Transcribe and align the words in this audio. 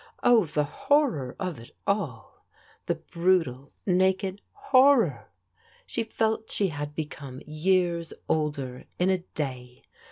Oh, 0.23 0.45
the 0.45 0.63
horror 0.63 1.35
of 1.39 1.59
it 1.59 1.69
all 1.85 2.41
f 2.79 2.85
The 2.87 2.95
brutal, 2.95 3.71
naked 3.85 4.41
honor! 4.73 5.27
She 5.85 6.01
felt 6.01 6.49
she 6.49 6.69
had 6.69 6.95
become 6.95 7.39
years 7.45 8.11
older 8.27 8.85
in 8.97 9.11
a 9.11 9.19
day. 9.19 9.83